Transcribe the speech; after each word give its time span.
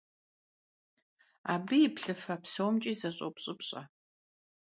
Абы 1.53 1.75
и 1.87 1.89
плъыфэ 1.95 2.35
псомкӀи 2.41 2.93
зэщӀопщӀыпщӀэ. 2.99 3.81